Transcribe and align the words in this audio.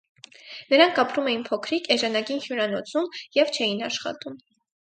Նրանք 0.71 1.01
ապրում 1.03 1.29
էին 1.33 1.43
փոքրիկ, 1.49 1.89
էժանագին 1.97 2.43
հյուրանոցում 2.47 3.09
և 3.41 3.53
չէին 3.59 3.85
աշխատում։ 3.91 4.43